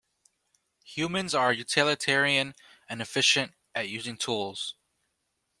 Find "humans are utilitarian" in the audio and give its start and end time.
0.83-2.55